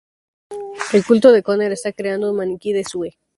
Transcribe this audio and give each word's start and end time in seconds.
El 0.93 1.05
Culto 1.05 1.31
de 1.31 1.43
Conner 1.43 1.71
está 1.71 1.93
creando 1.93 2.31
un 2.31 2.37
maniquí 2.37 2.73
de 2.73 2.83
Sue. 2.83 3.19